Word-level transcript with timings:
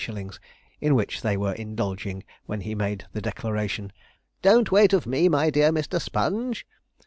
_,in 0.81 0.95
which 0.95 1.21
they 1.21 1.37
were 1.37 1.53
indulging 1.53 2.23
when 2.47 2.61
he 2.61 2.73
made 2.73 3.05
the 3.13 3.21
declaration: 3.21 3.93
'don't 4.41 4.71
wait 4.71 4.93
of 4.93 5.05
me, 5.05 5.29
my 5.29 5.51
dear 5.51 5.71
Mr. 5.71 6.01
Sponge!' 6.01 6.65